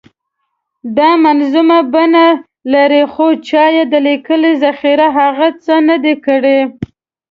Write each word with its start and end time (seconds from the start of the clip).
دا 0.97 1.09
منظومه 1.25 1.79
بڼه 1.93 2.27
لري 2.73 3.03
خو 3.13 3.27
چا 3.47 3.63
یې 3.75 3.83
د 3.93 3.95
لیکلې 4.07 4.51
ذخیرې 4.63 5.07
هڅه 5.37 5.75
نه 5.87 5.95
ده 6.03 6.13
کړې. 6.25 6.59